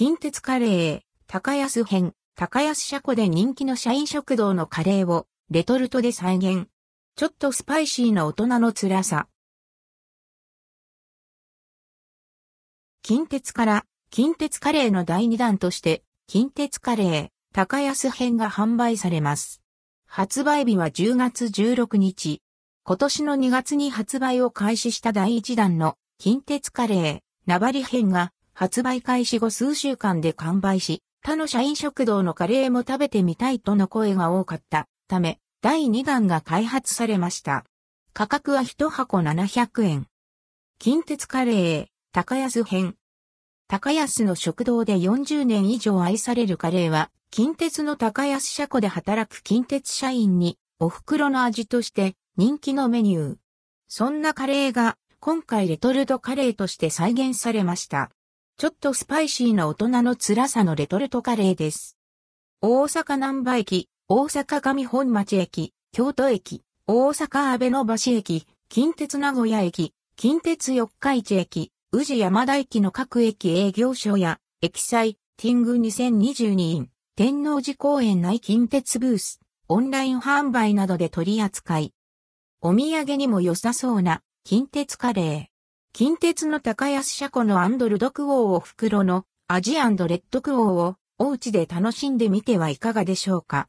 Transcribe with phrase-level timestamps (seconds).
[0.00, 6.68] 近鉄カレー、高安編、高安車庫で人気の社員食堂のカレーをレトルトで再現。
[7.16, 9.28] ちょっとスパイシーな大人の辛さ。
[13.02, 19.60] 近鉄から近鉄カレーの第2弾として近鉄カレー高安編が販売されます。
[20.06, 22.40] 発売日は10月16日。
[22.84, 37.64] 今年の2月に発売を開始した第1弾の近鉄カレー、ナバリ編が発売開始後数週間で完売し、他の社員食堂のカレーも食べてみたいとの声が多かったため、第2弾が開発されました。
[38.12, 40.06] 価格は1箱700円。
[40.78, 42.96] 近鉄カレー、高安編。
[43.68, 53.36] 高安の食堂で40年以上愛されるカレーは、近鉄の高安車庫で働く近鉄社員に、お袋の味として人気のメニュー。
[53.86, 58.10] そんなカレーが、今回レトルトカレーとして再現されました。
[58.60, 61.96] ちょっとスパイシーな大人の辛さのレトルトカレーです。
[62.60, 81.94] 大阪難波駅、大阪上本町駅、京都駅、大阪阿部野橋駅、近鉄名古屋駅、近鉄四日市駅、宇治山田駅の各駅営業所や、エキサイティング2022 in、天王寺公園内近鉄ブース、オンライン販売などで取り扱い。
[82.60, 85.49] お土産にも良さそうな、近鉄カレー。
[85.92, 93.68] 近鉄の高安車庫のアンドルドクオーを袋のアジアンドレッドクオーをお家で楽しんでみてはいかがでしょうか？